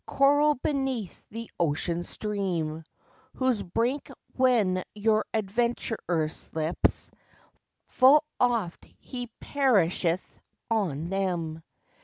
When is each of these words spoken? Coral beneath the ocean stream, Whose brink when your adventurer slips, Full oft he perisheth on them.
Coral 0.07 0.55
beneath 0.55 1.29
the 1.29 1.51
ocean 1.59 2.01
stream, 2.01 2.83
Whose 3.35 3.61
brink 3.61 4.09
when 4.35 4.83
your 4.95 5.25
adventurer 5.31 6.27
slips, 6.27 7.11
Full 7.85 8.23
oft 8.39 8.83
he 8.97 9.29
perisheth 9.41 10.39
on 10.71 11.09
them. 11.11 11.61